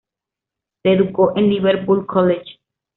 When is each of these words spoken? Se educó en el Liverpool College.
Se 0.81 0.93
educó 0.93 1.33
en 1.37 1.43
el 1.43 1.49
Liverpool 1.51 2.07
College. 2.07 2.57